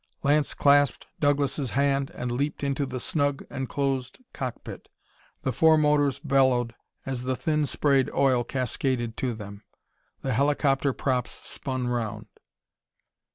[0.23, 4.89] Lance clasped Douglas' hand, and leaped into the snug, enclosed cockpit.
[5.43, 6.73] The four motors bellowed
[7.05, 9.63] as the thin sprayed oil cascaded to them.
[10.23, 12.25] The helicopter props spun around.